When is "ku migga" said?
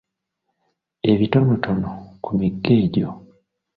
2.23-2.71